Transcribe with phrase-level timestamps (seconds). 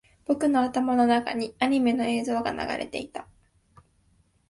[0.25, 3.27] 僕の頭の中にアニメの映像が流れていた